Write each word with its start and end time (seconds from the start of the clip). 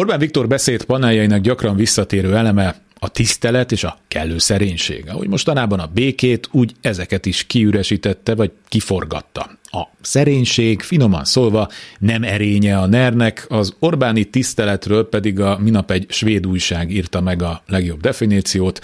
Orbán 0.00 0.18
Viktor 0.18 0.46
beszéd 0.46 0.84
paneljainak 0.84 1.40
gyakran 1.40 1.76
visszatérő 1.76 2.36
eleme 2.36 2.76
a 2.98 3.08
tisztelet 3.08 3.72
és 3.72 3.84
a 3.84 3.98
kellő 4.08 4.38
szerénység. 4.38 5.04
Ahogy 5.08 5.28
mostanában 5.28 5.80
a 5.80 5.90
békét, 5.94 6.48
úgy 6.52 6.72
ezeket 6.80 7.26
is 7.26 7.44
kiüresítette 7.46 8.34
vagy 8.34 8.52
kiforgatta. 8.68 9.50
A 9.64 9.82
szerénység, 10.00 10.80
finoman 10.80 11.24
szólva, 11.24 11.68
nem 11.98 12.22
erénye 12.22 12.78
a 12.78 12.86
nernek, 12.86 13.46
az 13.48 13.74
Orbáni 13.78 14.24
tiszteletről 14.24 15.08
pedig 15.08 15.40
a 15.40 15.58
minap 15.58 15.90
egy 15.90 16.06
svéd 16.08 16.46
újság 16.46 16.90
írta 16.90 17.20
meg 17.20 17.42
a 17.42 17.62
legjobb 17.66 18.00
definíciót. 18.00 18.80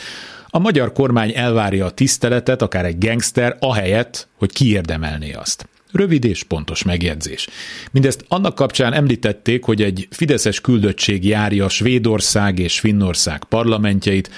A 0.47 0.59
magyar 0.59 0.93
kormány 0.93 1.33
elvárja 1.35 1.87
a 1.87 1.91
tiszteletet, 1.91 2.63
akár 2.63 2.85
egy 2.85 2.99
gangster, 2.99 3.57
ahelyett, 3.61 4.29
hogy 4.39 4.53
kiérdemelné 4.53 5.33
azt. 5.33 5.69
Rövid 5.93 6.25
és 6.25 6.43
pontos 6.43 6.83
megjegyzés. 6.83 7.49
Mindezt 7.91 8.25
annak 8.29 8.55
kapcsán 8.55 8.93
említették, 8.93 9.65
hogy 9.65 9.83
egy 9.83 10.09
fideszes 10.11 10.61
küldöttség 10.61 11.25
járja 11.25 11.69
Svédország 11.69 12.59
és 12.59 12.81
Finnország 12.81 13.45
parlamentjeit, 13.45 14.31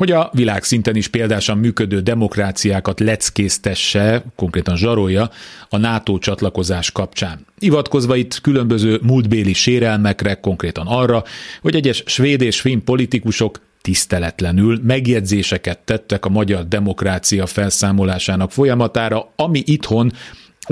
hogy 0.00 0.10
a 0.10 0.30
világszinten 0.32 0.96
is 0.96 1.08
példásan 1.08 1.58
működő 1.58 2.00
demokráciákat 2.00 3.00
leckésztesse, 3.00 4.24
konkrétan 4.36 4.76
zsarolja 4.76 5.30
a 5.68 5.76
NATO 5.76 6.18
csatlakozás 6.18 6.92
kapcsán. 6.92 7.46
Ivatkozva 7.58 8.16
itt 8.16 8.40
különböző 8.40 8.98
múltbéli 9.02 9.52
sérelmekre, 9.52 10.34
konkrétan 10.34 10.86
arra, 10.86 11.24
hogy 11.60 11.74
egyes 11.74 12.02
svéd 12.06 12.40
és 12.40 12.60
finn 12.60 12.84
politikusok 12.84 13.60
tiszteletlenül 13.80 14.80
megjegyzéseket 14.82 15.78
tettek 15.78 16.24
a 16.24 16.28
magyar 16.28 16.68
demokrácia 16.68 17.46
felszámolásának 17.46 18.52
folyamatára, 18.52 19.32
ami 19.36 19.62
itthon 19.66 20.12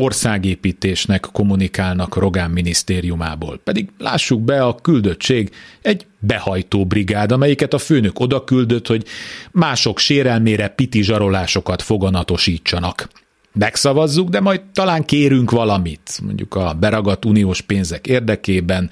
országépítésnek 0.00 1.28
kommunikálnak 1.32 2.16
Rogán 2.16 2.50
minisztériumából. 2.50 3.60
Pedig 3.64 3.88
lássuk 3.98 4.40
be, 4.40 4.62
a 4.62 4.74
küldöttség 4.74 5.50
egy 5.82 6.06
behajtó 6.18 6.86
brigád, 6.86 7.32
amelyiket 7.32 7.72
a 7.74 7.78
főnök 7.78 8.20
oda 8.20 8.44
küldött, 8.44 8.86
hogy 8.86 9.04
mások 9.50 9.98
sérelmére 9.98 10.68
piti 10.68 11.02
zsarolásokat 11.02 11.82
foganatosítsanak. 11.82 13.08
Megszavazzuk, 13.52 14.28
de 14.28 14.40
majd 14.40 14.60
talán 14.72 15.04
kérünk 15.04 15.50
valamit, 15.50 16.20
mondjuk 16.22 16.54
a 16.54 16.74
beragadt 16.80 17.24
uniós 17.24 17.60
pénzek 17.60 18.06
érdekében, 18.06 18.90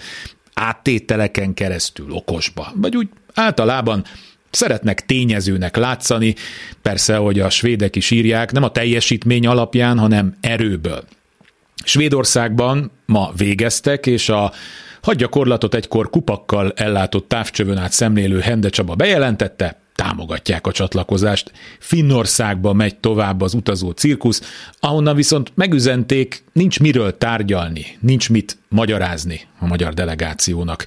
áttételeken 0.54 1.54
keresztül 1.54 2.10
okosba, 2.10 2.72
vagy 2.74 2.96
úgy 2.96 3.08
általában 3.34 4.04
Szeretnek 4.50 5.06
tényezőnek 5.06 5.76
látszani, 5.76 6.34
persze, 6.82 7.16
hogy 7.16 7.40
a 7.40 7.50
svédek 7.50 7.96
is 7.96 8.10
írják, 8.10 8.52
nem 8.52 8.62
a 8.62 8.70
teljesítmény 8.70 9.46
alapján, 9.46 9.98
hanem 9.98 10.36
erőből. 10.40 11.04
Svédországban 11.84 12.90
ma 13.06 13.32
végeztek, 13.36 14.06
és 14.06 14.28
a 14.28 14.52
hadgyakorlatot 15.02 15.74
egykor 15.74 16.10
kupakkal 16.10 16.72
ellátott 16.76 17.28
távcsövön 17.28 17.76
át 17.76 17.92
szemlélő 17.92 18.40
Hende 18.40 18.68
Csaba 18.68 18.94
bejelentette, 18.94 19.80
támogatják 19.96 20.66
a 20.66 20.72
csatlakozást. 20.72 21.52
Finnországba 21.78 22.72
megy 22.72 22.96
tovább 22.96 23.40
az 23.40 23.54
utazó 23.54 23.90
cirkusz, 23.90 24.42
ahonnan 24.80 25.16
viszont 25.16 25.52
megüzenték, 25.54 26.44
nincs 26.52 26.80
miről 26.80 27.18
tárgyalni, 27.18 27.86
nincs 28.00 28.30
mit 28.30 28.58
magyarázni 28.68 29.40
a 29.58 29.66
magyar 29.66 29.94
delegációnak. 29.94 30.84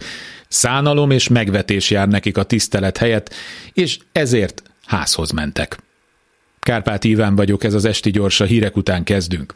Szánalom 0.47 1.11
és 1.11 1.27
megvetés 1.27 1.89
jár 1.89 2.07
nekik 2.07 2.37
a 2.37 2.43
tisztelet 2.43 2.97
helyett, 2.97 3.33
és 3.73 3.99
ezért 4.11 4.63
házhoz 4.85 5.31
mentek. 5.31 5.77
Kárpát 6.59 7.03
Iván 7.03 7.35
vagyok, 7.35 7.63
ez 7.63 7.73
az 7.73 7.85
Esti 7.85 8.11
Gyors, 8.11 8.39
a 8.39 8.45
hírek 8.45 8.75
után 8.75 9.03
kezdünk. 9.03 9.55